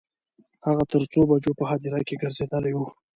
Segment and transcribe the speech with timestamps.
[0.67, 2.79] هغه تر څو بجو په هدیرې ګرځیدلی و.